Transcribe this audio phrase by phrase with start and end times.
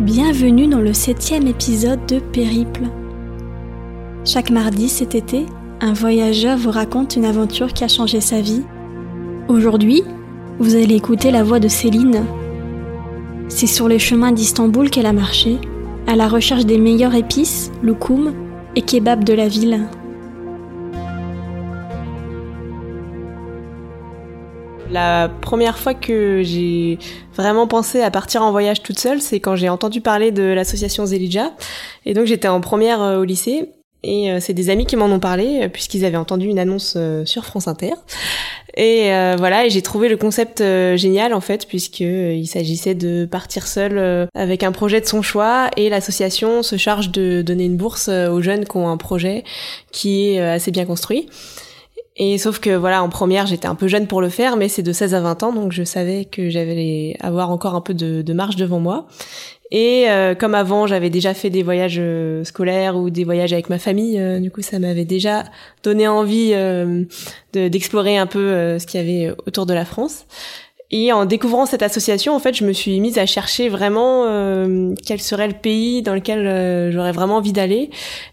[0.00, 2.84] Bienvenue dans le septième épisode de Périple.
[4.24, 5.44] Chaque mardi cet été,
[5.82, 8.62] un voyageur vous raconte une aventure qui a changé sa vie.
[9.48, 10.02] Aujourd'hui,
[10.58, 12.24] vous allez écouter la voix de Céline.
[13.48, 15.58] C'est sur les chemins d'Istanbul qu'elle a marché,
[16.06, 18.32] à la recherche des meilleures épices, loukoum
[18.76, 19.82] et kebab de la ville.
[24.92, 26.98] La première fois que j'ai
[27.36, 31.06] vraiment pensé à partir en voyage toute seule, c'est quand j'ai entendu parler de l'association
[31.06, 31.52] Zelidja.
[32.06, 33.70] Et donc j'étais en première euh, au lycée.
[34.02, 36.96] Et euh, c'est des amis qui m'en ont parlé, euh, puisqu'ils avaient entendu une annonce
[37.24, 37.92] sur France Inter.
[38.76, 40.62] Et voilà, et j'ai trouvé le concept
[40.94, 45.90] génial en fait, puisqu'il s'agissait de partir seul avec un projet de son choix, et
[45.90, 49.42] l'association se charge de donner une bourse aux jeunes qui ont un projet
[49.90, 51.28] qui est assez bien construit.
[52.22, 54.82] Et sauf que voilà, en première, j'étais un peu jeune pour le faire, mais c'est
[54.82, 58.20] de 16 à 20 ans, donc je savais que j'allais avoir encore un peu de,
[58.20, 59.06] de marge devant moi.
[59.70, 63.70] Et euh, comme avant, j'avais déjà fait des voyages euh, scolaires ou des voyages avec
[63.70, 65.44] ma famille, euh, du coup, ça m'avait déjà
[65.82, 66.52] donné envie
[67.54, 70.26] d'explorer un peu ce qu'il y avait autour de la France.
[70.92, 74.92] Et en découvrant cette association, en fait, je me suis mise à chercher vraiment euh,
[75.06, 77.90] quel serait le pays dans lequel euh, j'aurais vraiment envie d'aller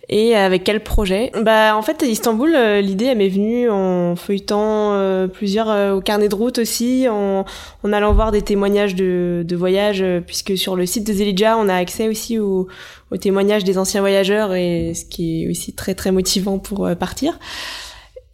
[0.09, 1.31] et avec quel projet.
[1.39, 6.35] Bah, en fait, Istanbul, euh, l'idée m'est venue en feuilletant euh, plusieurs au carnet de
[6.35, 7.45] route aussi, en,
[7.83, 11.69] en allant voir des témoignages de, de voyage, puisque sur le site de Zelidja, on
[11.69, 12.67] a accès aussi aux,
[13.11, 17.37] aux témoignages des anciens voyageurs et ce qui est aussi très très motivant pour partir.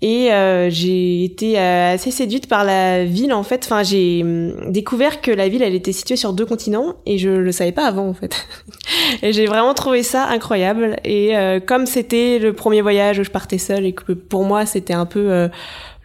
[0.05, 3.63] Et euh, j'ai été euh, assez séduite par la ville en fait.
[3.63, 7.29] Enfin, j'ai hum, découvert que la ville elle était située sur deux continents et je
[7.29, 8.45] le savais pas avant en fait.
[9.23, 10.97] et j'ai vraiment trouvé ça incroyable.
[11.05, 14.65] Et euh, comme c'était le premier voyage où je partais seule et que pour moi
[14.65, 15.47] c'était un peu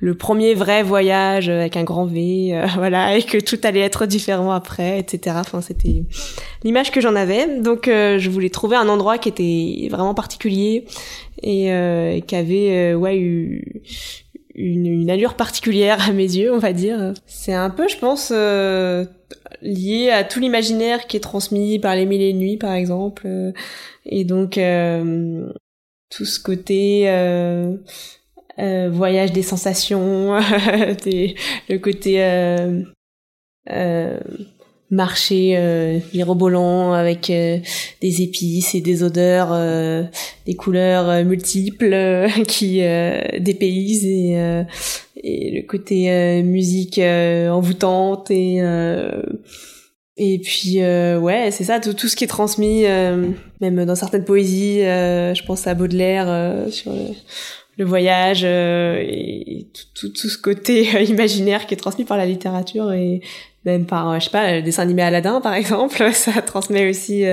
[0.00, 4.06] le premier vrai voyage avec un grand V, euh, voilà, et que tout allait être
[4.06, 5.36] différent après, etc.
[5.40, 6.04] Enfin, c'était
[6.64, 7.60] l'image que j'en avais.
[7.60, 10.86] Donc, euh, je voulais trouver un endroit qui était vraiment particulier
[11.42, 13.82] et euh, qui avait, ouais, eu
[14.54, 17.14] une, une, allure particulière à mes yeux, on va dire.
[17.26, 18.30] C'est un peu, je pense,
[19.62, 23.28] lié à tout l'imaginaire qui est transmis par les mille et une nuits, par exemple.
[24.06, 24.58] et donc,
[26.10, 27.06] tout ce côté
[28.60, 32.82] euh, voyage des sensations, le côté euh,
[33.70, 34.18] euh,
[34.90, 37.58] marché euh, mirobolant avec euh,
[38.00, 39.50] des épices et des odeurs,
[40.46, 42.80] des couleurs multiples qui
[43.38, 44.64] dépaysent et,
[45.22, 48.62] et le côté musique envoûtante et
[50.20, 52.84] et puis ouais, c'est ça, tout, tout ce qui est transmis,
[53.60, 54.80] même dans certaines poésies.
[54.80, 57.12] je pense à Baudelaire sur le
[57.84, 62.92] voyage euh, et tout, tout, ce côté euh, imaginaire qui est transmis par la littérature
[62.92, 63.20] et
[63.64, 67.24] même par, euh, je sais pas, le dessin animé Aladdin par exemple, ça transmet aussi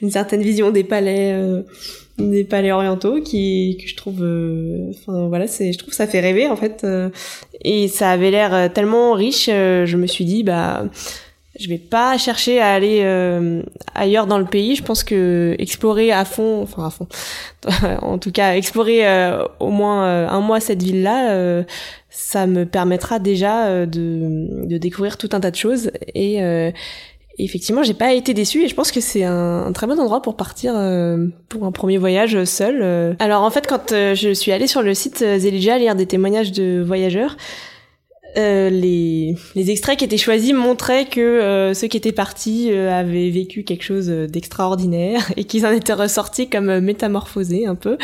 [0.00, 1.34] une certaine vision des palais,
[2.18, 4.22] des palais orientaux qui que je trouve,
[4.90, 6.86] enfin voilà, c'est, je trouve ça fait rêver en fait,
[7.64, 10.84] et ça avait l'air tellement riche, je me suis dit bah
[11.60, 13.62] je vais pas chercher à aller euh,
[13.94, 14.76] ailleurs dans le pays.
[14.76, 17.06] Je pense que explorer à fond, enfin à fond,
[18.02, 21.62] en tout cas explorer euh, au moins euh, un mois cette ville-là,
[22.08, 25.90] ça me permettra déjà de, de, découvrir tout un tas de choses.
[26.14, 26.40] Et,
[27.38, 30.20] effectivement, j'ai pas été déçue et je pense que c'est un, un, très bon endroit
[30.20, 30.72] pour partir
[31.48, 33.16] pour un premier voyage seul.
[33.18, 36.82] Alors en fait, quand je suis allée sur le site Zelija lire des témoignages de
[36.84, 37.36] voyageurs,
[38.36, 42.92] euh, les, les, extraits qui étaient choisis montraient que euh, ceux qui étaient partis euh,
[42.92, 47.98] avaient vécu quelque chose d'extraordinaire et qu'ils en étaient ressortis comme métamorphosés un peu.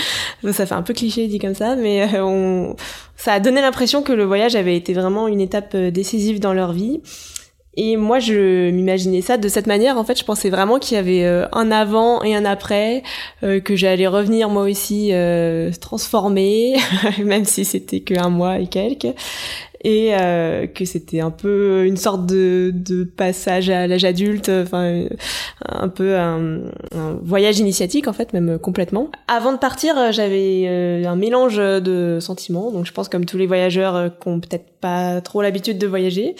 [0.53, 2.75] Ça fait un peu cliché dit comme ça, mais on,
[3.17, 6.73] ça a donné l'impression que le voyage avait été vraiment une étape décisive dans leur
[6.73, 7.01] vie.
[7.79, 9.99] Et moi, je m'imaginais ça de cette manière.
[9.99, 13.03] En fait, je pensais vraiment qu'il y avait un avant et un après,
[13.43, 16.77] que j'allais revenir moi aussi euh, transformée,
[17.23, 19.15] même si c'était que un mois et quelques,
[19.87, 25.05] et euh, que c'était un peu une sorte de, de passage à l'âge adulte, enfin
[25.65, 26.63] un peu un,
[27.23, 29.11] voyage initiatique en fait, même complètement.
[29.29, 33.39] Avant de partir, euh, j'avais euh, un mélange de sentiments, donc je pense comme tous
[33.39, 36.35] les voyageurs qui ont peut-être pas trop l'habitude de voyager.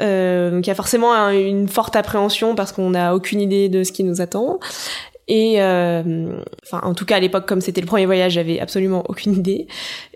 [0.00, 3.84] Euh, donc il y a forcément une forte appréhension parce qu'on n'a aucune idée de
[3.84, 4.58] ce qui nous attend.
[5.26, 9.04] Et euh, enfin, en tout cas à l'époque, comme c'était le premier voyage, j'avais absolument
[9.08, 9.66] aucune idée.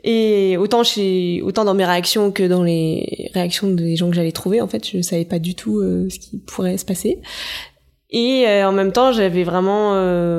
[0.05, 4.33] Et autant chez, autant dans mes réactions que dans les réactions des gens que j'allais
[4.33, 7.21] trouver, en fait, je savais pas du tout euh, ce qui pourrait se passer.
[8.11, 9.91] Et euh, en même temps, j'avais vraiment,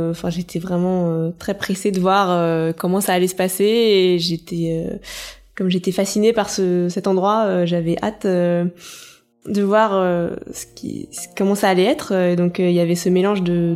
[0.09, 3.63] enfin, j'étais vraiment très pressée de voir comment ça allait se passer.
[3.63, 4.85] Et j'étais,
[5.55, 8.27] comme j'étais fascinée par ce, cet endroit, j'avais hâte
[9.49, 9.91] de voir
[10.53, 12.35] ce qui, comment ça allait être.
[12.35, 13.75] donc il y avait ce mélange de,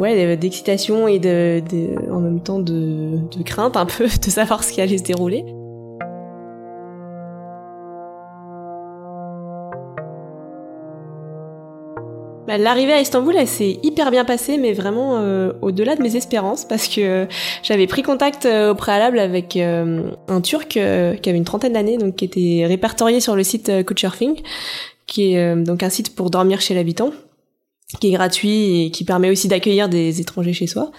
[0.00, 1.62] ouais, d'excitation et de,
[2.10, 5.44] en même temps de, de crainte un peu de savoir ce qui allait se dérouler.
[12.52, 16.16] Bah, l'arrivée à Istanbul, elle s'est hyper bien passée, mais vraiment euh, au-delà de mes
[16.16, 17.26] espérances, parce que
[17.62, 21.96] j'avais pris contact euh, au préalable avec euh, un Turc qui avait une trentaine d'années,
[21.96, 24.42] donc qui était répertorié sur le site Couchsurfing,
[25.06, 27.12] qui est donc un site pour dormir chez l'habitant,
[28.02, 30.90] qui est gratuit et qui permet aussi d'accueillir des étrangers chez soi.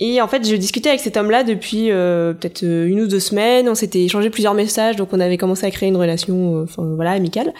[0.00, 3.70] Et en fait, je discutais avec cet homme-là depuis peut-être une ou deux semaines.
[3.70, 7.12] On s'était échangé plusieurs messages, donc on avait commencé à créer une relation, enfin voilà,
[7.12, 7.54] amicale.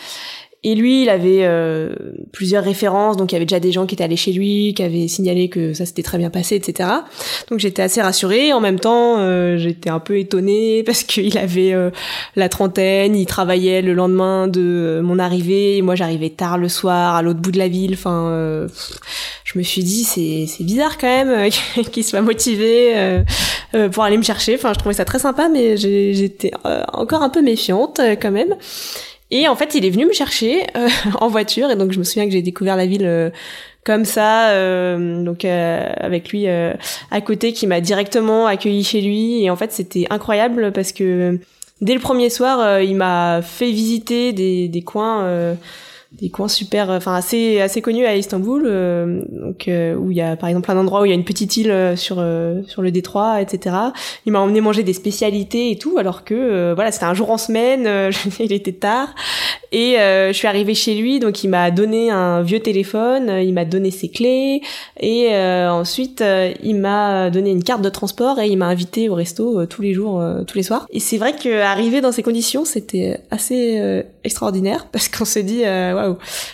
[0.67, 1.95] Et lui, il avait euh,
[2.33, 4.83] plusieurs références, donc il y avait déjà des gens qui étaient allés chez lui, qui
[4.83, 6.89] avaient signalé que ça s'était très bien passé, etc.
[7.51, 8.55] Donc j'étais assez rassurée.
[8.55, 11.91] En même temps, euh, j'étais un peu étonnée parce qu'il avait euh,
[12.35, 17.15] la trentaine, il travaillait le lendemain de mon arrivée, et moi j'arrivais tard le soir
[17.15, 17.93] à l'autre bout de la ville.
[17.93, 18.67] Enfin,
[19.45, 21.51] je me suis dit c'est c'est bizarre quand même
[21.93, 23.23] qu'il soit motivé
[23.93, 24.55] pour aller me chercher.
[24.55, 26.53] Enfin, je trouvais ça très sympa, mais j'étais
[26.95, 28.55] encore un peu méfiante quand même.
[29.37, 30.89] Et en fait, il est venu me chercher euh,
[31.21, 33.31] en voiture, et donc je me souviens que j'ai découvert la ville euh,
[33.85, 39.43] comme ça, euh, donc avec lui à côté, qui m'a directement accueilli chez lui.
[39.43, 41.39] Et en fait, c'était incroyable parce que
[41.83, 45.55] dès le premier soir, il m'a fait visiter des, des coins
[46.21, 50.21] des coins super enfin assez assez connus à Istanbul euh, donc euh, où il y
[50.21, 52.25] a par exemple un endroit où il y a une petite île euh, sur
[52.69, 53.77] sur le détroit etc
[54.25, 57.39] il m'a emmené manger des spécialités et tout alors que voilà c'était un jour en
[57.39, 59.15] semaine il était tard.
[59.73, 63.65] Et je suis arrivée chez lui donc il m'a donné un vieux téléphone il m'a
[63.65, 64.63] donné ses clés
[65.01, 66.23] et ensuite
[66.63, 69.93] il m'a donné une carte de transport et il m'a invité au resto tous les
[69.93, 70.87] jours tous les soirs.
[70.91, 75.65] Et c'est vrai que arriver dans ces conditions c'était assez extraordinaire parce qu'on se dit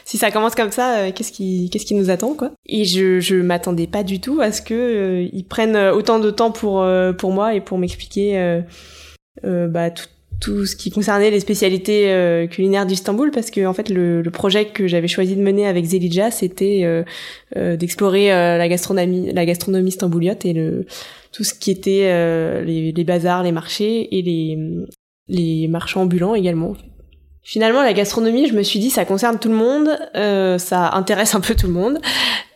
[0.05, 2.53] si ça commence comme ça, euh, qu'est-ce qui, qu'est-ce qui nous attend, quoi?
[2.67, 6.31] Et je, je m'attendais pas du tout à ce que euh, ils prennent autant de
[6.31, 8.61] temps pour euh, pour moi et pour m'expliquer
[9.43, 10.07] bah tout,
[10.41, 14.87] tout ce qui concernait les spécialités culinaires d'Istanbul parce que en fait le, projet que
[14.87, 17.05] j'avais choisi de mener avec Zelidja c'était
[17.57, 19.97] d'explorer la gastronomie la gastronomie
[20.45, 20.87] et le
[21.33, 24.59] tout ce qui était les, les bazars les marchés et les
[25.29, 26.75] les marchands ambulants également
[27.43, 31.35] Finalement, la gastronomie, je me suis dit, ça concerne tout le monde, euh, ça intéresse
[31.35, 31.99] un peu tout le monde,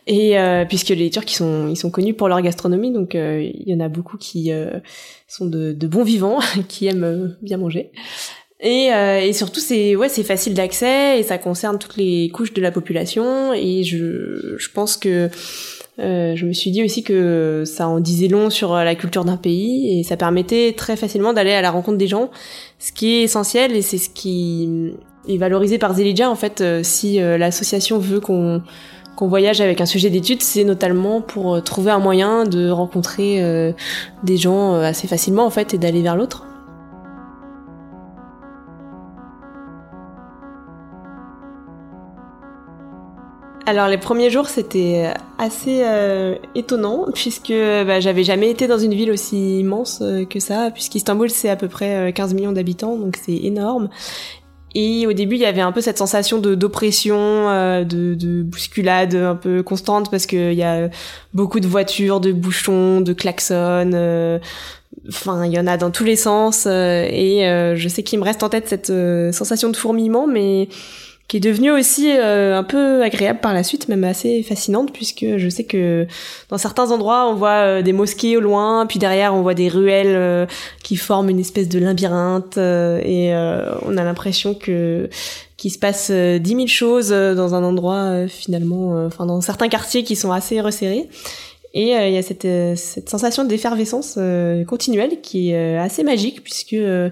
[0.07, 3.41] et euh, puisque les Turcs, ils sont, ils sont connus pour leur gastronomie, donc euh,
[3.41, 4.79] il y en a beaucoup qui euh,
[5.27, 7.91] sont de, de, bons vivants, qui aiment euh, bien manger.
[8.61, 12.61] Et, et surtout, c'est ouais, c'est facile d'accès et ça concerne toutes les couches de
[12.61, 13.53] la population.
[13.53, 15.29] Et je, je pense que
[15.99, 19.37] euh, je me suis dit aussi que ça en disait long sur la culture d'un
[19.37, 22.31] pays et ça permettait très facilement d'aller à la rencontre des gens,
[22.79, 24.93] ce qui est essentiel et c'est ce qui
[25.27, 26.61] est valorisé par Zelidja en fait.
[26.61, 28.61] Euh, si euh, l'association veut qu'on
[29.15, 33.41] qu'on voyage avec un sujet d'étude, c'est notamment pour trouver un moyen de rencontrer
[34.23, 36.45] des gens assez facilement en fait et d'aller vers l'autre.
[43.67, 48.93] Alors les premiers jours c'était assez euh, étonnant puisque bah, j'avais jamais été dans une
[48.93, 52.95] ville aussi immense euh, que ça puisqu'Istanbul c'est à peu près 15 euh, millions d'habitants
[52.95, 53.89] donc c'est énorme
[54.75, 59.15] et au début il y avait un peu cette sensation de d'oppression, de, de, bousculade
[59.15, 60.89] un peu constante parce qu'il y a
[61.33, 64.39] beaucoup de voitures, de bouchons, de klaxons.
[65.07, 67.39] Enfin, il y en a dans tous les sens et
[67.75, 68.91] je sais qu'il me reste en tête cette
[69.33, 70.67] sensation de fourmillement, mais
[71.27, 75.25] qui est devenue aussi euh, un peu agréable par la suite, même assez fascinante, puisque
[75.37, 76.05] je sais que
[76.49, 79.67] dans certains endroits, on voit euh, des mosquées au loin, puis derrière, on voit des
[79.67, 80.45] ruelles euh,
[80.83, 83.33] qui forment une espèce de labyrinthe, et
[83.85, 85.09] on a l'impression que
[85.57, 90.15] qu'il se passe dix mille choses dans un endroit finalement, enfin dans certains quartiers qui
[90.15, 91.07] sont assez resserrés.
[91.77, 94.17] Et il y a cette, cette sensation d'effervescence
[94.65, 97.11] continuelle qui est assez magique, puisque il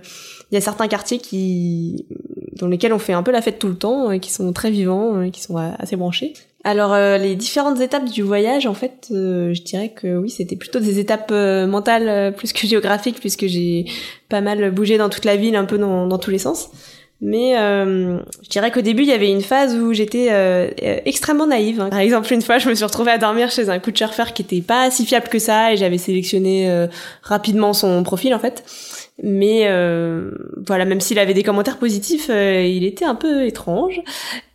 [0.53, 2.05] y a certains quartiers qui
[2.59, 4.71] dans lesquels on fait un peu la fête tout le temps, euh, qui sont très
[4.71, 6.33] vivants, euh, qui sont euh, assez branchés.
[6.65, 10.97] Alors les différentes étapes du voyage, en fait, je dirais que oui, c'était plutôt des
[10.97, 13.83] étapes mentales plus que géographiques, puisque j'ai
[14.29, 16.69] pas mal bougé dans toute la ville, un peu dans, dans tous les sens.
[17.25, 20.69] Mais euh, je dirais qu'au début, il y avait une phase où j'étais euh,
[21.05, 21.79] extrêmement naïve.
[21.79, 21.89] Hein.
[21.89, 24.59] Par exemple, une fois, je me suis retrouvée à dormir chez un couchsurfer qui était
[24.61, 26.87] pas si fiable que ça, et j'avais sélectionné euh,
[27.21, 28.65] rapidement son profil en fait.
[29.21, 30.31] Mais euh,
[30.67, 34.01] voilà, même s'il avait des commentaires positifs, euh, il était un peu étrange.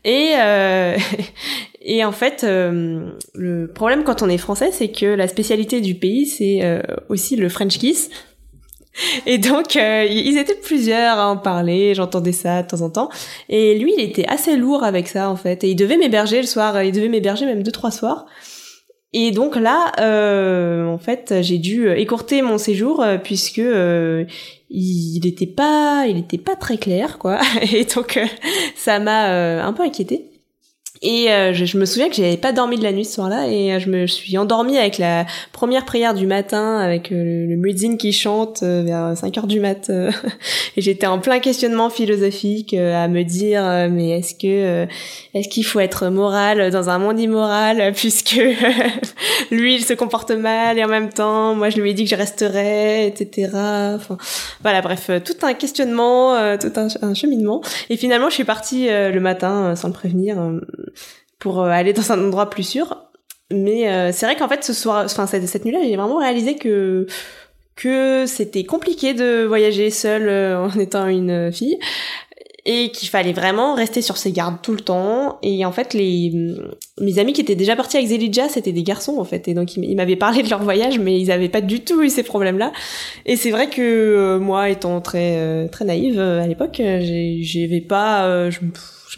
[0.04, 0.96] Et, euh,
[1.80, 6.26] et en fait, le problème quand on est français, c'est que la spécialité du pays,
[6.26, 8.10] c'est aussi le French kiss.
[9.26, 13.08] Et donc, euh, ils étaient plusieurs à en parler, j'entendais ça de temps en temps.
[13.48, 15.64] Et lui, il était assez lourd avec ça, en fait.
[15.64, 18.26] Et il devait m'héberger le soir, il devait m'héberger même deux, trois soirs.
[19.14, 24.26] Et donc là, euh, en fait, j'ai dû écourter mon séjour euh, puisque euh,
[24.68, 27.40] il n'était pas, il était pas très clair, quoi.
[27.72, 28.20] Et donc,
[28.76, 30.27] ça m'a un peu inquiété.
[31.02, 33.72] Et euh, je, me souviens que j'avais pas dormi de la nuit ce soir-là et
[33.72, 37.96] euh, je me suis endormie avec la première prière du matin avec euh, le, le
[37.96, 39.90] qui chante vers 5 heures du mat
[40.76, 44.86] et j'étais en plein questionnement philosophique à me dire mais est-ce que
[45.34, 48.40] est-ce qu'il faut être moral dans un monde immoral puisque
[49.50, 52.10] lui il se comporte mal et en même temps moi je lui ai dit que
[52.10, 53.50] je resterais etc.
[53.54, 54.16] Enfin
[54.62, 59.20] voilà bref tout un questionnement tout un, un, cheminement et finalement je suis partie le
[59.20, 60.38] matin sans le prévenir
[61.38, 62.96] pour euh, aller dans un endroit plus sûr.
[63.50, 66.56] Mais euh, c'est vrai qu'en fait ce soir, enfin cette, cette nuit-là, j'ai vraiment réalisé
[66.56, 67.06] que
[67.76, 71.78] que c'était compliqué de voyager seule euh, en étant une fille
[72.66, 75.38] et qu'il fallait vraiment rester sur ses gardes tout le temps.
[75.42, 76.32] Et en fait, les
[77.00, 79.76] mes amis qui étaient déjà partis avec Zelidja, c'était des garçons en fait, et donc
[79.76, 82.72] ils m'avaient parlé de leur voyage, mais ils avaient pas du tout eu ces problèmes-là.
[83.24, 86.82] Et c'est vrai que moi, étant très très naïve à l'époque,
[87.40, 88.58] j'avais pas, je,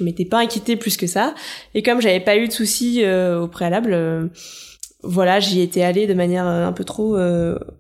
[0.01, 1.35] je m'étais pas inquiétée plus que ça.
[1.75, 4.27] Et comme j'avais pas eu de soucis euh, au préalable, euh,
[5.03, 7.17] voilà, j'y étais allée de manière euh, un peu trop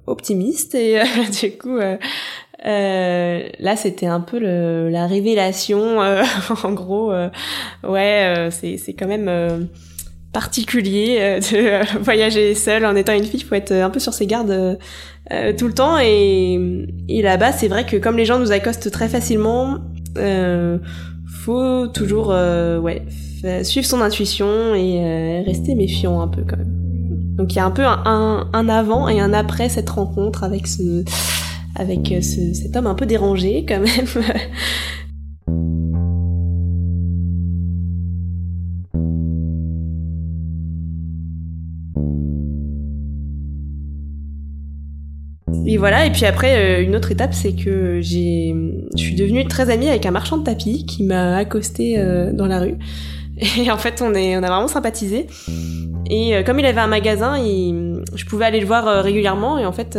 [0.06, 0.74] optimiste.
[0.74, 1.00] Et
[1.40, 5.98] du coup, là, c'était un peu le, la révélation.
[6.62, 7.12] en gros,
[7.82, 9.68] ouais, c'est c'est quand même
[10.32, 13.40] particulier de voyager seule en étant une fille.
[13.40, 14.78] Il faut être un peu sur ses gardes
[15.58, 15.98] tout le temps.
[15.98, 19.78] Et, et là-bas, c'est vrai que comme les gens nous accostent très facilement,
[20.18, 20.78] euh,
[21.30, 23.02] faut toujours euh, ouais
[23.62, 26.80] suivre son intuition et euh, rester méfiant un peu quand même.
[27.36, 31.04] Donc il y a un peu un, avant et un après cette rencontre avec ce
[31.74, 34.06] avec euh, ce, cet homme un peu dérangé quand même.
[45.80, 48.54] voilà, et puis après, euh, une autre étape, c'est que j'ai,
[48.94, 52.46] je suis devenue très amie avec un marchand de tapis qui m'a accosté euh, dans
[52.46, 52.76] la rue.
[53.58, 55.26] Et en fait, on est, on a vraiment sympathisé.
[56.08, 59.58] Et euh, comme il avait un magasin, je pouvais aller le voir régulièrement.
[59.58, 59.98] Et en fait,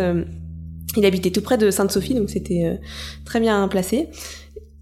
[0.95, 2.79] il habitait tout près de Sainte-Sophie, donc c'était
[3.25, 4.09] très bien placé.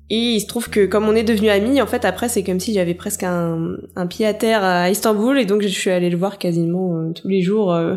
[0.10, 2.60] Et il se trouve que comme on est devenus amis, en fait après c'est comme
[2.60, 3.78] si j'avais presque un,
[4.10, 7.42] pied à terre à Istanbul et donc je suis allée le voir quasiment tous les
[7.42, 7.96] jours euh,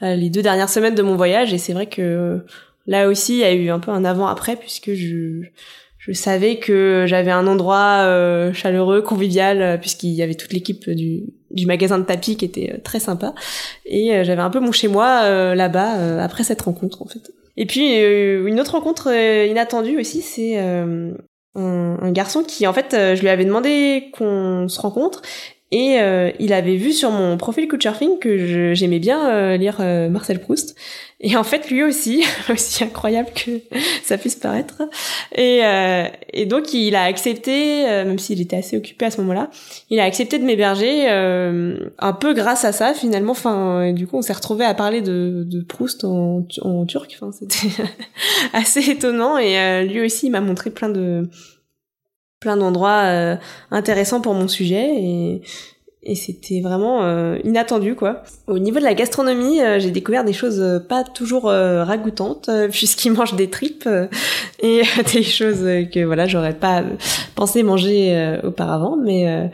[0.00, 2.40] les deux dernières semaines de mon voyage et c'est vrai que
[2.86, 5.42] là aussi il y a eu un peu un avant-après puisque je
[5.98, 10.88] je savais que j'avais un endroit euh, chaleureux, convivial, euh, puisqu'il y avait toute l'équipe
[10.88, 13.34] du, du magasin de tapis qui était très sympa.
[13.84, 17.30] Et j'avais un peu mon chez-moi là-bas après cette rencontre en fait.
[17.58, 20.56] Et puis une autre rencontre inattendue aussi, c'est
[21.54, 25.22] un, garçon qui en fait je lui avais demandé qu'on se rencontre
[25.72, 30.08] et euh, il avait vu sur mon profil Couchsurfing que j'aimais bien euh, lire euh,
[30.08, 30.74] Marcel Proust.
[31.20, 33.60] Et en fait, lui aussi, aussi incroyable que
[34.02, 34.82] ça puisse paraître.
[35.36, 35.60] Et,
[36.32, 39.50] et donc, il a accepté, même s'il était assez occupé à ce moment-là,
[39.90, 43.32] il a accepté de m'héberger un peu grâce à ça, finalement.
[43.32, 47.14] Enfin, du coup, on s'est retrouvé à parler de, de Proust en, en turc.
[47.20, 47.82] Enfin, c'était
[48.54, 49.36] assez étonnant.
[49.36, 51.28] Et lui aussi, il m'a montré plein de
[52.40, 53.36] plein d'endroits euh,
[53.70, 55.42] intéressants pour mon sujet et
[56.02, 58.22] et c'était vraiment euh, inattendu quoi.
[58.46, 63.12] Au niveau de la gastronomie, euh, j'ai découvert des choses euh, pas toujours ragoûtantes puisqu'ils
[63.12, 63.88] mangent des tripes
[64.62, 65.60] et des choses
[65.92, 66.82] que voilà j'aurais pas
[67.34, 68.96] pensé manger auparavant.
[68.96, 69.50] Mais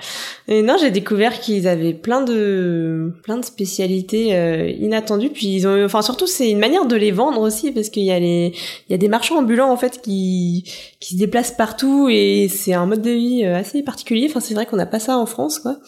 [0.48, 5.30] non, j'ai découvert qu'ils avaient plein de plein de spécialités inattendues.
[5.30, 8.12] Puis ils ont, enfin surtout c'est une manière de les vendre aussi parce qu'il y
[8.12, 8.52] a les
[8.88, 10.64] il y a des marchands ambulants en fait qui
[11.00, 14.28] qui se déplacent partout et c'est un mode de vie assez particulier.
[14.30, 15.78] Enfin c'est vrai qu'on n'a pas ça en France quoi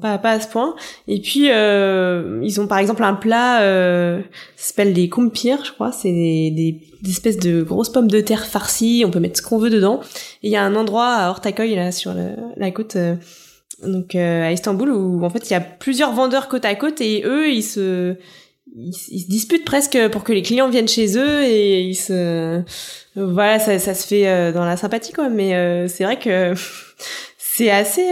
[0.00, 0.74] pas, pas à ce point.
[1.08, 4.20] Et puis, euh, ils ont par exemple un plat, euh,
[4.56, 5.92] s'appelle des kumpir, je crois.
[5.92, 9.04] C'est des, des, espèces de grosses pommes de terre farcies.
[9.06, 10.00] On peut mettre ce qu'on veut dedans.
[10.42, 12.14] Et il y a un endroit à Ortaköy, là, sur
[12.56, 13.16] la côte, euh,
[13.82, 17.00] donc euh, à Istanbul, où en fait, il y a plusieurs vendeurs côte à côte
[17.00, 18.16] et eux, ils se...
[18.76, 22.62] Ils, se disputent presque pour que les clients viennent chez eux et ils se
[23.16, 26.54] voilà ça, ça se fait euh, dans la sympathie quoi mais c'est vrai que
[27.36, 28.06] c'est assez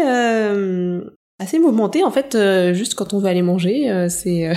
[1.38, 4.54] assez mouvementé en fait euh, juste quand on veut aller manger euh, c'est euh,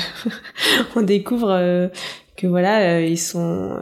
[0.95, 1.89] on découvre
[2.35, 3.77] que voilà ils sont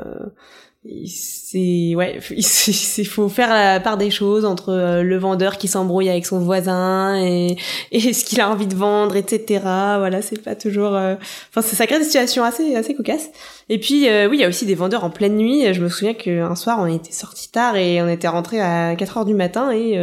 [1.05, 6.09] c'est ouais il faut faire la part des choses entre euh, le vendeur qui s'embrouille
[6.09, 7.57] avec son voisin et,
[7.91, 11.15] et ce qu'il a envie de vendre etc voilà c'est pas toujours euh,
[11.49, 13.29] enfin ça crée des situations assez assez cocasses.
[13.67, 15.73] Et puis euh, oui il y a aussi des vendeurs en pleine nuit.
[15.73, 19.17] Je me souviens qu'un soir on était sorti tard et on était rentré à 4
[19.17, 19.97] heures du matin et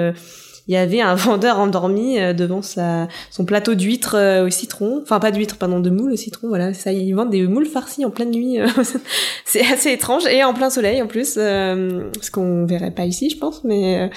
[0.69, 5.01] il y avait un vendeur endormi euh, devant sa son plateau d'huîtres euh, au citron,
[5.03, 6.49] enfin pas d'huîtres, pardon, de moules au citron.
[6.49, 8.61] Voilà, ça, ils vendent des moules farcies en pleine nuit.
[8.61, 8.67] Euh,
[9.45, 13.39] c'est assez étrange et en plein soleil en plus, ce qu'on verrait pas ici, je
[13.39, 13.65] pense.
[13.65, 14.11] Mais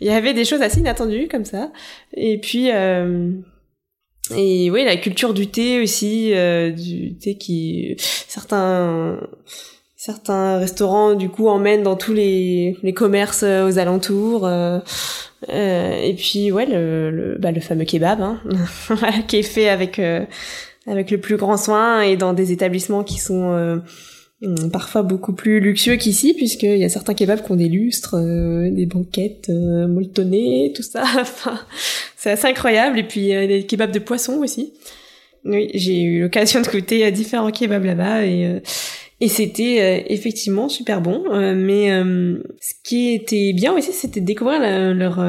[0.00, 1.70] il y avait des choses assez inattendues comme ça.
[2.14, 2.68] Et puis
[4.34, 6.32] et oui, la culture du thé aussi,
[6.76, 9.18] du thé qui certains
[9.96, 14.46] certains restaurants du coup emmènent dans tous les, les commerces aux alentours.
[14.46, 14.78] Euh,
[15.48, 18.40] et puis ouais, le, le, bah, le fameux kebab, hein,
[19.28, 20.24] qui est fait avec euh,
[20.86, 23.76] avec le plus grand soin et dans des établissements qui sont euh,
[24.42, 28.16] hum, parfois beaucoup plus luxueux qu'ici, puisqu'il y a certains kebabs qui ont des lustres,
[28.70, 31.04] des banquettes molletonnées, tout ça.
[32.16, 32.98] c'est assez incroyable.
[32.98, 34.72] Et puis des kebabs de poisson aussi.
[35.44, 38.62] Oui, j'ai eu l'occasion de goûter différents kebabs là-bas et
[39.24, 41.24] et c'était euh, effectivement super bon.
[41.30, 45.24] Euh, mais euh, ce qui était bien aussi, c'était de découvrir leur,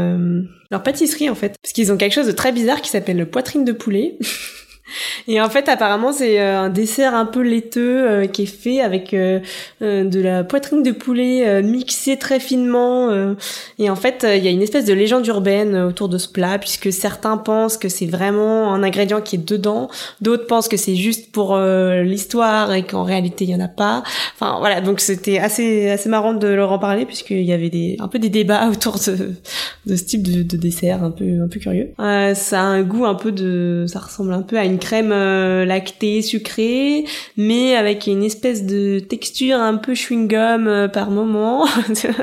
[0.69, 1.55] leur pâtisserie en fait.
[1.61, 4.17] Parce qu'ils ont quelque chose de très bizarre qui s'appelle le poitrine de poulet.
[5.27, 8.81] Et en fait, apparemment, c'est euh, un dessert un peu laiteux euh, qui est fait
[8.81, 9.39] avec euh,
[9.81, 13.09] de la poitrine de poulet mixée très finement.
[13.79, 16.57] et en fait, il y a une espèce de légende urbaine autour de ce plat,
[16.59, 19.89] puisque certains pensent que c'est vraiment un ingrédient qui est dedans,
[20.21, 24.03] d'autres pensent que c'est juste pour l'histoire et qu'en réalité, il y en a pas.
[24.35, 27.97] Enfin, voilà, donc c'était assez assez marrant de leur en parler, puisqu'il y avait des
[27.99, 31.59] un peu des débats autour de, ce type de, de dessert un peu un peu
[31.59, 31.91] curieux.
[31.97, 33.85] ça a un goût un peu de...
[33.87, 37.05] ça ressemble un peu à une crème euh, lactée sucrée,
[37.37, 41.65] mais avec une espèce de texture un peu chewing-gum euh, par moment.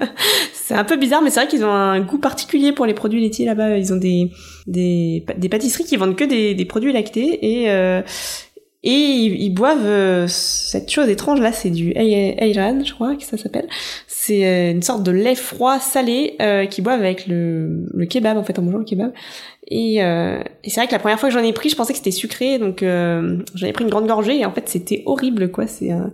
[0.53, 3.21] c'est un peu bizarre, mais c'est vrai qu'ils ont un goût particulier pour les produits
[3.21, 3.79] laitiers là-bas.
[3.79, 4.31] Ils ont des,
[4.67, 8.03] des, pâtisseries qui vendent que des, produits lactés et euh,
[8.85, 13.69] et ils, boivent cette chose étrange là, c'est du ayran, je crois que ça s'appelle.
[14.09, 16.37] C'est une sorte de lait froid salé
[16.69, 19.13] qu'ils boivent avec le, le kebab en fait en mangeant le kebab.
[19.75, 21.95] Et, euh, et c'est vrai que la première fois que j'en ai pris, je pensais
[21.95, 25.03] que c'était sucré, donc euh, j'en ai pris une grande gorgée et en fait c'était
[25.07, 25.67] horrible quoi.
[25.67, 26.09] C'est euh,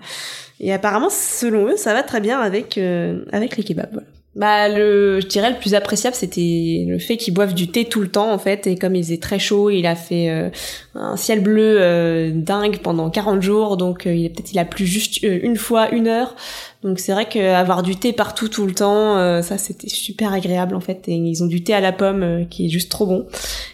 [0.61, 4.05] et apparemment selon eux ça va très bien avec euh, avec les kebabs.
[4.38, 8.01] Bah le, je dirais le plus appréciable c'était le fait qu'ils boivent du thé tout
[8.01, 10.48] le temps en fait et comme il faisait très chaud, il a fait euh,
[10.94, 14.87] un ciel bleu euh, dingue pendant 40 jours donc il il peut-être il a plu
[14.87, 16.37] juste une fois une heure
[16.85, 20.77] donc c'est vrai qu'avoir du thé partout tout le temps, euh, ça c'était super agréable
[20.77, 21.09] en fait.
[21.09, 23.27] Et ils ont du thé à la pomme euh, qui est juste trop bon.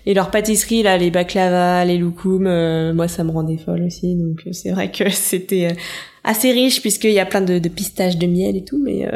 [0.06, 4.14] Et leur pâtisserie là, les baklava, les loukoum, euh, moi ça me rendait folle aussi.
[4.14, 5.76] Donc c'est vrai que c'était
[6.24, 8.80] assez riche puisqu'il y a plein de, de, pistaches, de miel et tout.
[8.82, 9.06] Mais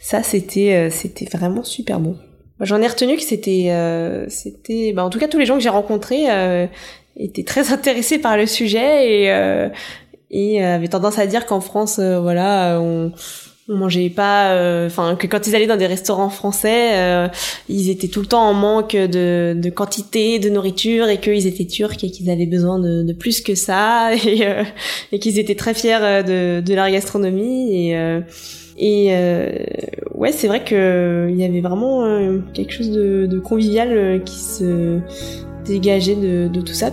[0.00, 2.16] ça c'était c'était vraiment super bon.
[2.60, 3.70] J'en ai retenu que c'était
[4.28, 6.26] c'était, bah, en tout cas tous les gens que j'ai rencontrés
[7.16, 9.70] étaient très intéressés par le sujet et
[10.30, 13.12] et euh, avait tendance à dire qu'en France, euh, voilà, on,
[13.68, 17.28] on mangeait pas, euh, enfin que quand ils allaient dans des restaurants français,
[17.68, 21.66] ils étaient tout le temps en manque de, de quantité de nourriture et qu'ils étaient
[21.66, 24.46] turcs et qu'ils avaient besoin de, de, plus que ça et,
[25.12, 28.20] et qu'ils étaient très fiers de, de leur gastronomie et
[28.78, 29.10] et
[30.14, 35.00] ouais, c'est vrai que il y avait vraiment quelque chose de, de convivial qui se
[35.64, 36.92] dégageait de, de tout ça.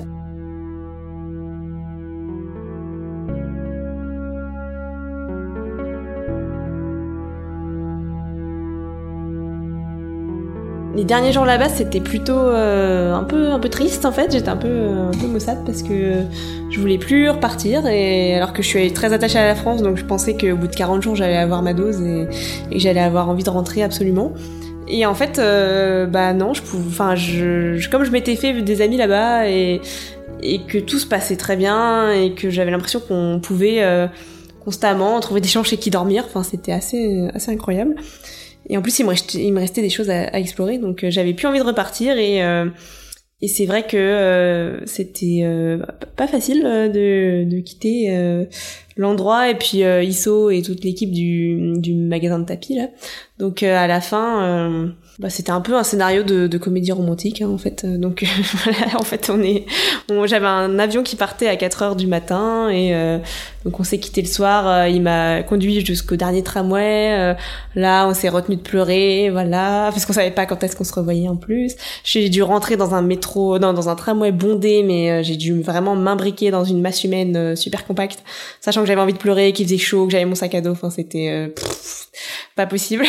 [10.96, 14.32] Les derniers jours là-bas, c'était plutôt euh, un peu un peu triste en fait.
[14.32, 16.22] J'étais un peu un peu maussade parce que
[16.70, 19.98] je voulais plus repartir et alors que je suis très attachée à la France, donc
[19.98, 22.28] je pensais qu'au bout de 40 jours, j'allais avoir ma dose et,
[22.72, 24.34] que j'allais avoir envie de rentrer absolument.
[24.88, 28.82] Et en fait, euh, bah non, je pouvais, enfin, je, comme je m'étais fait des
[28.82, 29.82] amis là-bas et
[30.46, 34.08] et que tout se passait très bien et que j'avais l'impression qu'on pouvait euh,
[34.66, 36.26] constamment trouver des gens chez qui dormir.
[36.28, 37.96] Enfin, c'était assez assez incroyable.
[38.70, 41.60] Et en plus, il me restait, des choses à, explorer, donc euh, j'avais plus envie
[41.60, 42.18] de repartir.
[42.18, 42.70] Et, euh,
[43.46, 45.44] c'est vrai que euh, c'était
[46.16, 48.48] pas facile de quitter
[48.98, 52.88] l'endroit et puis Isso et toute l'équipe du, du magasin de tapis là.
[53.40, 57.50] Donc à la fin bah, c'était un peu un scénario de, de comédie romantique hein,
[57.50, 57.86] en fait.
[57.86, 58.26] Donc
[58.64, 59.66] voilà, en fait on est,
[60.26, 63.20] j'avais un avion qui partait à 4 heures du matin et euh,
[63.64, 64.68] donc on s'est quitté le soir.
[64.68, 67.14] Euh, il m'a conduit jusqu'au dernier tramway.
[67.14, 67.34] Euh,
[67.76, 70.94] là on s'est retenu de pleurer, voilà, parce qu'on savait pas quand est-ce qu'on se
[70.94, 71.76] revoyait en plus.
[72.04, 75.96] J'ai dû rentrer dans un métro, non dans un tramway bondé, mais j'ai dû vraiment
[75.96, 78.24] m'imbriquer dans une masse humaine super compacte,
[78.62, 80.72] sachant que j'avais envie de pleurer, qu'il faisait chaud, que j'avais mon sac à dos.
[80.72, 81.48] Enfin, c'était euh,
[82.56, 83.06] pas possible.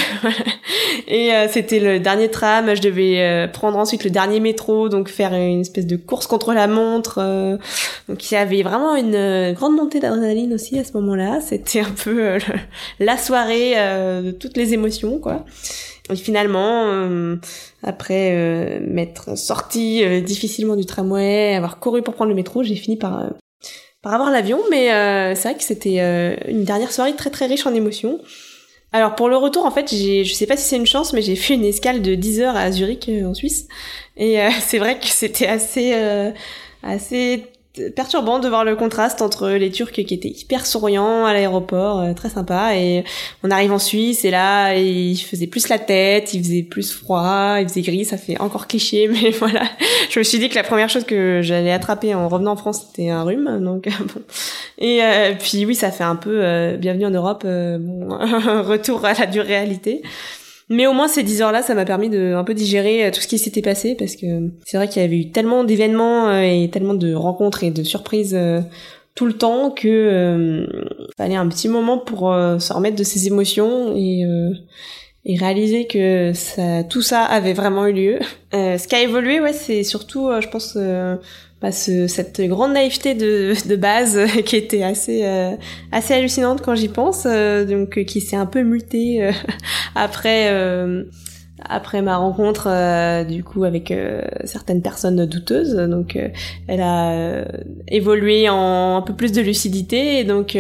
[1.09, 2.75] et euh, c'était le dernier tram.
[2.75, 6.55] Je devais euh, prendre ensuite le dernier métro, donc faire une espèce de course contre
[6.55, 7.21] la montre.
[8.09, 11.41] donc il y avait vraiment une grande montée d'adrénaline aussi à ce moment-là.
[11.41, 12.39] C'était un peu
[13.01, 15.45] la soirée de toutes les émotions, quoi.
[16.11, 16.87] Et finalement,
[17.83, 23.31] après m'être sortie difficilement du tramway, avoir couru pour prendre le métro, j'ai fini par
[24.05, 27.47] par avoir l'avion, mais euh, c'est vrai que c'était euh, une dernière soirée très très
[27.47, 28.21] riche en émotions.
[28.93, 31.37] Alors pour le retour, en fait, je sais pas si c'est une chance, mais j'ai
[31.37, 33.67] fait une escale de 10 heures à Zurich euh, en Suisse,
[34.19, 35.95] et c'est vrai que c'était assez
[36.83, 37.45] assez
[37.97, 42.13] perturbant de voir le contraste entre les Turcs qui étaient hyper souriants à l'aéroport, euh,
[42.13, 43.05] très sympa, et
[43.43, 47.57] on arrive en Suisse et là il faisait plus la tête, il faisait plus froid,
[47.61, 49.65] il faisait gris, ça fait encore cliché, mais voilà.
[50.09, 52.87] Je me suis dit que la première chose que j'allais attraper en revenant en France
[52.87, 54.21] c'était un rhume, donc bon.
[54.79, 58.09] Et euh, puis oui, ça fait un peu euh, bienvenue en Europe, bon,
[58.63, 60.03] retour à la dure réalité.
[60.71, 63.21] Mais au moins ces 10 heures-là, ça m'a permis de un peu digérer euh, tout
[63.21, 64.27] ce qui s'était passé parce que
[64.65, 67.83] c'est vrai qu'il y avait eu tellement d'événements euh, et tellement de rencontres et de
[67.83, 68.61] surprises euh,
[69.15, 70.67] tout le temps que euh,
[71.17, 74.25] fallait un petit moment pour se remettre de ses émotions et
[75.25, 78.19] et réaliser que ça tout ça avait vraiment eu lieu.
[78.53, 80.77] ce qui a évolué, ouais, c'est surtout, je pense,
[81.65, 85.57] bah, cette grande naïveté de, de base qui était assez euh,
[85.93, 89.33] assez hallucinante quand j'y pense, euh, donc qui s'est un peu mutée euh,
[89.95, 90.53] après
[91.63, 92.69] après ma rencontre
[93.25, 93.95] du coup avec
[94.45, 96.19] certaines personnes douteuses donc
[96.67, 97.45] elle a
[97.87, 100.57] évolué en un peu plus de lucidité donc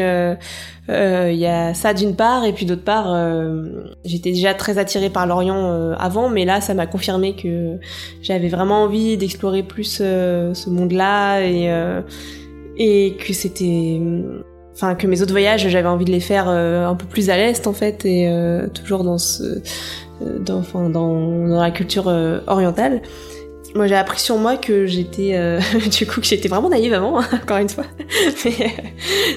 [0.90, 4.76] euh, il y a ça d'une part et puis d'autre part euh, j'étais déjà très
[4.76, 7.78] attirée par l'Orient euh, avant mais là ça m'a confirmé que
[8.20, 11.70] j'avais vraiment envie d'explorer plus ce monde-là et
[12.76, 13.98] et que c'était
[14.74, 17.66] enfin que mes autres voyages j'avais envie de les faire un peu plus à l'est
[17.66, 18.30] en fait et
[18.74, 19.62] toujours dans ce
[20.40, 22.06] dans, la culture
[22.46, 23.02] orientale
[23.74, 25.58] moi, j'ai appris sur moi que j'étais, euh,
[25.98, 27.84] du coup, que j'étais vraiment naïve avant, encore une fois.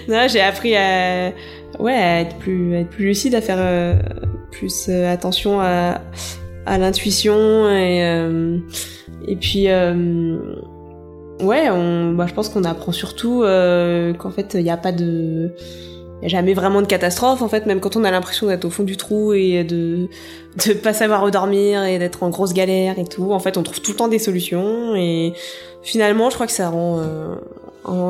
[0.08, 1.32] Non, j'ai appris à,
[1.80, 3.96] ouais, à être plus, lucide, à faire euh,
[4.52, 6.02] plus euh, attention à,
[6.66, 10.40] l'intuition et puis ouais,
[11.70, 15.54] bah, je pense qu'on apprend surtout qu'en fait, il n'y a pas de
[16.18, 18.66] il n'y a jamais vraiment de catastrophe en fait, même quand on a l'impression d'être
[18.66, 20.08] au fond du trou et de
[20.66, 23.32] de pas savoir où dormir et d'être en grosse galère et tout.
[23.32, 25.34] En fait, on trouve tout le temps des solutions et
[25.84, 27.00] finalement, je crois que ça rend.
[27.00, 27.36] Euh,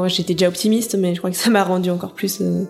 [0.08, 2.64] J'étais déjà optimiste, mais je crois que ça m'a rendu encore plus euh,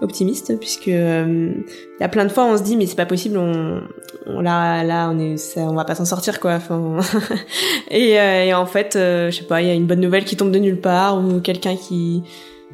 [0.00, 3.06] optimiste puisque euh, il y a plein de fois on se dit mais c'est pas
[3.06, 3.82] possible, on,
[4.26, 6.54] on là là on est, ça, on va pas s'en sortir quoi.
[6.54, 7.00] Enfin,
[7.90, 10.36] et, euh, et en fait, je sais pas, il y a une bonne nouvelle qui
[10.36, 12.22] tombe de nulle part ou quelqu'un qui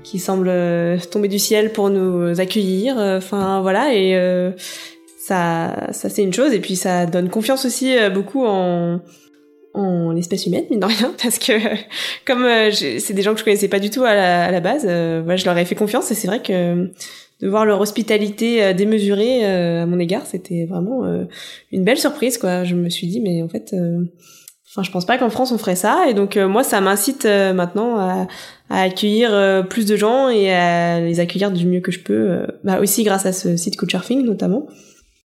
[0.02, 2.98] qui semble euh, tomber du ciel pour nous accueillir.
[2.98, 4.52] Euh, enfin voilà et euh,
[5.18, 9.00] ça ça c'est une chose et puis ça donne confiance aussi beaucoup en
[9.74, 11.52] en l'espèce humaine mine de rien parce que
[12.24, 14.14] comme c'est des gens que je connaissais pas du tout à
[14.50, 16.90] la, base, voilà, je leur ai fait confiance et c'est vrai que
[17.40, 21.04] de voir leur hospitalité démesurée à mon égard, c'était vraiment
[21.70, 22.64] une belle surprise quoi.
[22.64, 23.74] Je me suis dit mais en fait
[24.70, 27.98] Enfin, je pense pas qu'en France on ferait ça, et donc moi ça m'incite maintenant
[27.98, 28.26] à,
[28.70, 32.30] à accueillir euh, plus de gens et à les accueillir du mieux que je peux,
[32.30, 34.66] euh, bah aussi grâce à ce site Couchsurfing notamment.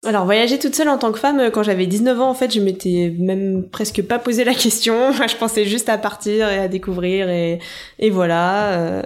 [0.05, 2.53] Alors voyager toute seule en tant que femme, euh, quand j'avais 19 ans en fait,
[2.53, 5.11] je m'étais même presque pas posé la question.
[5.27, 7.59] je pensais juste à partir et à découvrir et,
[7.99, 8.79] et voilà.
[8.79, 9.03] Euh.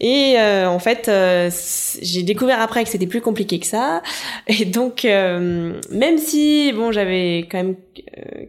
[0.00, 1.08] Et euh, en fait,
[2.02, 4.02] j'ai découvert après que c'était plus compliqué que ça.
[4.48, 7.76] Et donc même si bon, j'avais quand même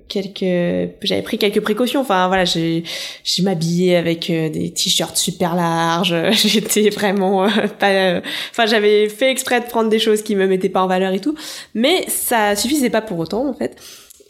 [0.08, 2.01] quelques, j'avais pris quelques précautions.
[2.01, 2.84] Enfin voilà, j'ai,
[3.23, 6.15] je m'habillais avec des t-shirts super larges.
[6.32, 7.47] J'étais vraiment
[7.79, 8.21] pas.
[8.51, 11.19] Enfin j'avais fait exprès de prendre des choses qui me mettaient pas en valeur et
[11.19, 11.36] tout.
[11.73, 13.77] Mais ça suffisait pas pour autant en fait.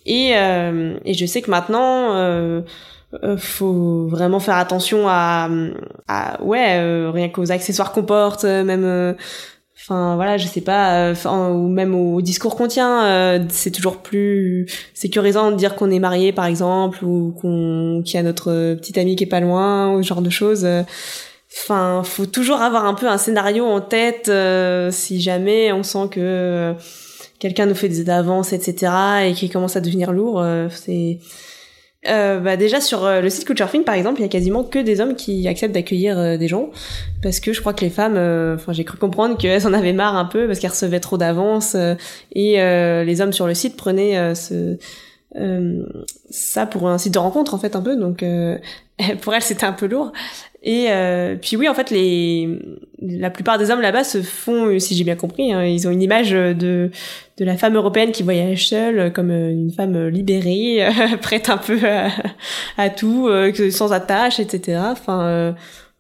[0.06, 2.62] Et, euh, et je sais que maintenant, euh,
[3.23, 5.49] euh faut vraiment faire attention à,
[6.08, 9.15] à ouais, euh, rien qu'aux accessoires qu'on porte, même.
[9.75, 11.13] Enfin voilà, je sais pas,
[11.51, 16.31] ou même au discours qu'on tient, c'est toujours plus sécurisant de dire qu'on est marié
[16.31, 20.01] par exemple ou qu'on qu'il y a notre petite amie qui est pas loin ou
[20.01, 20.65] ce genre de choses.
[21.51, 24.31] Enfin, faut toujours avoir un peu un scénario en tête
[24.91, 26.75] si jamais on sent que
[27.43, 28.93] quelqu'un nous fait des avances, etc.,
[29.25, 31.19] et qui commence à devenir lourd, euh, c'est
[32.08, 34.80] euh, bah déjà sur euh, le site Couchsurfing par exemple, il y a quasiment que
[34.80, 36.70] des hommes qui acceptent d'accueillir des gens.
[37.22, 38.18] Parce que je crois que les femmes,
[38.56, 41.76] enfin j'ai cru comprendre qu'elles en avaient marre un peu parce qu'elles recevaient trop d'avance
[42.34, 42.56] et
[43.06, 44.78] les hommes sur le site prenaient ce
[46.30, 47.96] ça pour un site de rencontre en fait un peu.
[47.96, 48.24] Donc
[49.21, 50.12] pour elle c'était un peu lourd
[50.65, 52.58] et euh, puis oui, en fait, les
[53.01, 56.01] la plupart des hommes là-bas se font, si j'ai bien compris, hein, ils ont une
[56.01, 56.89] image de
[57.38, 60.88] de la femme européenne qui voyage seule comme euh, une femme libérée,
[61.21, 61.79] prête un peu
[62.77, 64.79] à, tout, euh, sans attache, etc.
[64.89, 65.53] Enfin,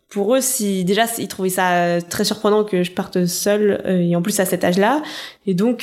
[0.09, 4.21] pour eux, si déjà ils trouvaient ça très surprenant que je parte seule et en
[4.21, 5.01] plus à cet âge-là,
[5.45, 5.79] et donc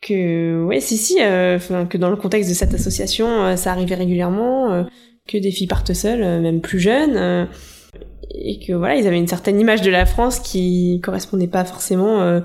[0.00, 4.86] que ouais, si si, que dans le contexte de cette association, ça arrivait régulièrement
[5.28, 7.44] que des filles partent seules, euh, même plus jeunes, euh,
[8.34, 12.20] et que voilà, ils avaient une certaine image de la France qui correspondait pas forcément
[12.22, 12.40] euh,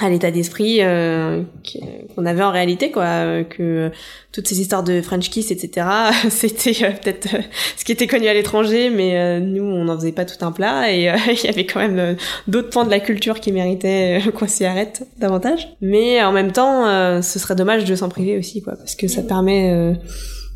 [0.00, 3.92] à l'état d'esprit qu'on avait en réalité quoi que
[4.32, 5.86] toutes ces histoires de French kiss etc
[6.30, 7.28] c'était peut-être
[7.76, 10.92] ce qui était connu à l'étranger mais nous on n'en faisait pas tout un plat
[10.92, 12.16] et il y avait quand même
[12.48, 15.68] d'autres pans de la culture qui méritaient qu'on s'y arrête davantage.
[15.80, 19.22] Mais en même temps ce serait dommage de s'en priver aussi quoi parce que ça
[19.22, 19.94] permet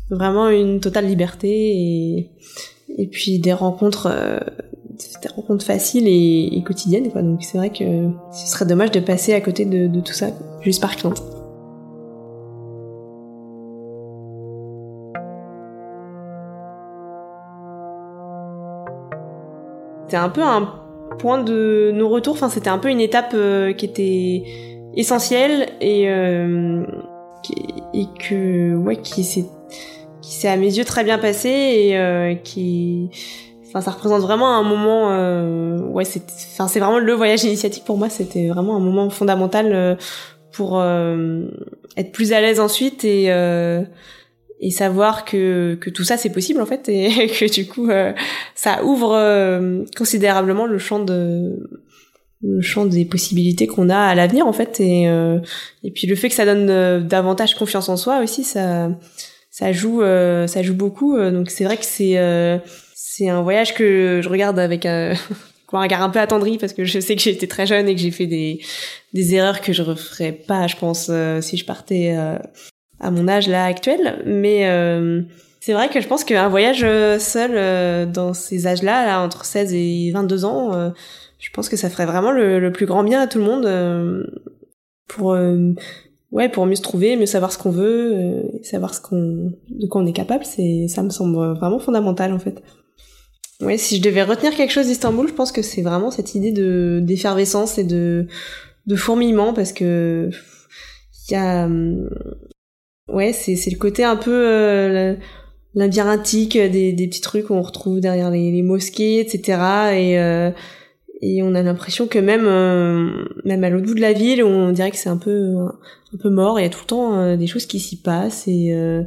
[0.09, 2.31] vraiment une totale liberté et,
[2.97, 4.39] et puis des rencontres euh,
[5.21, 7.21] des rencontres faciles et, quotidiennes quoi.
[7.21, 10.27] Donc c'est vrai que ce serait dommage de passer à côté de, tout ça
[10.61, 11.21] juste par crainte.
[20.05, 20.67] C'était un peu un
[21.19, 24.43] point de nos retours enfin c'était un peu une étape euh, qui était
[24.95, 26.83] essentielle et euh,
[27.93, 29.45] et que ouais qui s'est
[30.29, 33.09] qui s'est à mes yeux très bien passé et euh, qui
[33.67, 36.21] enfin ça représente vraiment un moment euh, ouais c'est
[36.53, 38.09] enfin c'est vraiment le voyage initiatique pour moi.
[38.09, 39.95] C'était vraiment un moment fondamental euh,
[40.51, 40.83] pour
[41.97, 43.33] être plus à l'aise ensuite et
[44.61, 47.89] et savoir que que tout ça c'est possible en fait et que du coup
[48.53, 49.17] ça ouvre
[49.97, 51.67] considérablement le champ de
[52.41, 54.79] le champ des possibilités qu'on a à l'avenir en fait.
[54.79, 55.05] Et
[55.83, 58.89] et puis le fait que ça donne davantage confiance en soi aussi ça
[59.59, 62.57] ça joue euh, ça joue beaucoup euh, donc c'est vrai que c'est euh,
[62.95, 65.13] c'est un voyage que je regarde avec un
[65.71, 67.99] un regard un peu attendri parce que je sais que été très jeune et que
[67.99, 68.61] j'ai fait des
[69.13, 72.15] des erreurs que je referais pas je pense si je partais
[72.99, 74.23] à mon âge là actuel.
[74.25, 74.63] Mais
[75.59, 76.79] c'est vrai que je pense qu'un voyage
[77.19, 80.91] seul dans ces âges-là, là, entre 16 et 22 ans,
[81.37, 84.25] je pense que ça ferait vraiment le, le, plus grand bien à tout le monde
[85.07, 85.37] pour
[86.31, 89.87] ouais, pour mieux se trouver, mieux savoir ce qu'on veut, euh, savoir ce qu'on, de
[89.87, 92.61] quoi on est capable, c'est, ça me semble vraiment fondamental en fait.
[93.61, 96.53] Ouais, si je devais retenir quelque chose d'Istanbul, je pense que c'est vraiment cette idée
[96.53, 98.27] de d'effervescence et de
[98.87, 100.29] de fourmillement parce que
[101.27, 102.09] il y a hum,
[103.09, 105.15] ouais, c'est c'est le côté un peu euh,
[105.73, 109.41] labyrinthique des des petits trucs qu'on retrouve derrière les, les mosquées, etc.
[109.93, 110.51] Et euh,
[111.21, 114.71] et on a l'impression que même euh, même à l'autre bout de la ville on
[114.71, 115.55] dirait que c'est un peu
[116.13, 116.59] un peu mort.
[116.59, 119.03] Il y a tout le temps euh, des choses qui s'y passent et, euh,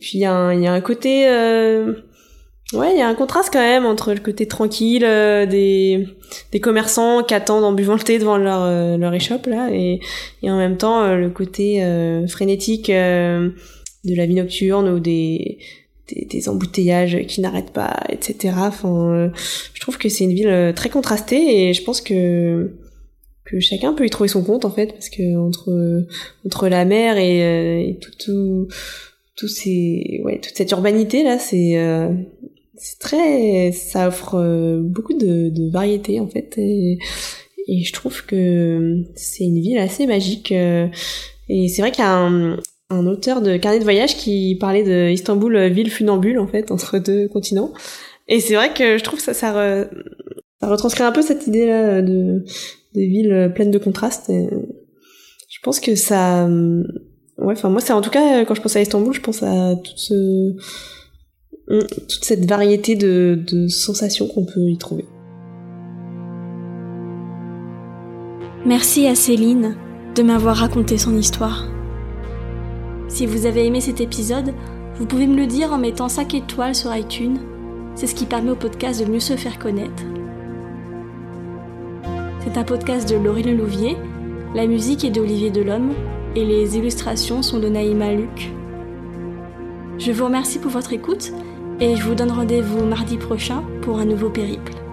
[0.00, 1.26] puis il y a un y a un côté
[2.72, 6.08] ouais il y a un contraste quand même entre le côté tranquille des
[6.52, 10.00] des commerçants qui attendent en buvant le thé devant leur leur échoppe là et
[10.42, 11.84] et en même temps le côté
[12.28, 13.52] frénétique de
[14.04, 15.58] la vie nocturne ou des
[16.08, 18.54] des, embouteillages qui n'arrêtent pas, etc.
[18.58, 19.28] Enfin, euh,
[19.72, 22.72] je trouve que c'est une ville euh, très contrastée et je pense que
[23.44, 26.06] que chacun peut y trouver son compte en fait parce que entre
[26.46, 28.68] entre la mer et, euh, et tout tout
[29.36, 31.74] tout ces ouais toute cette urbanité là c'est
[32.76, 36.98] c'est très ça offre beaucoup de, de variété en fait et,
[37.68, 42.16] et je trouve que c'est une ville assez magique et c'est vrai qu'il y a
[42.16, 42.56] un,
[42.90, 46.70] un auteur de carnet de voyage qui parlait de Istanbul euh, ville funambule en fait
[46.70, 47.72] entre deux continents.
[48.28, 49.86] Et c'est vrai que je trouve ça ça,
[50.62, 52.44] retranscrit un peu cette idée là de
[52.94, 54.30] des villes pleines de contrastes.
[54.30, 58.80] Je pense que ça ouais enfin moi c'est en tout cas quand je pense à
[58.80, 60.10] Istanbul je pense à toute
[62.24, 65.04] cette variété de, de sensations qu'on peut y trouver.
[68.66, 69.76] Merci à Céline
[70.14, 71.68] de m'avoir raconté son histoire.
[73.08, 74.54] Si vous avez aimé cet épisode,
[74.96, 77.38] vous pouvez me le dire en mettant 5 étoiles sur iTunes.
[77.94, 80.02] C'est ce qui permet au podcast de mieux se faire connaître.
[82.40, 83.96] C'est un podcast de Laurie Louvier.
[84.54, 85.92] La musique est d'Olivier Delhomme
[86.36, 88.52] et les illustrations sont de Naïma Luc.
[89.98, 91.32] Je vous remercie pour votre écoute
[91.80, 94.83] et je vous donne rendez-vous mardi prochain pour un nouveau périple.